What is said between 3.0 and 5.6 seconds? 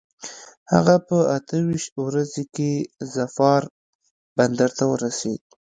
ظفار بندر ته ورسېد.